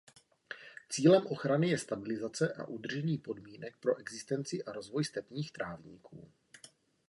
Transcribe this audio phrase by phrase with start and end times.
[0.89, 6.31] Cílem ochrany je stabilizace a udržení podmínek pro existenci a rozvoj stepních trávníků.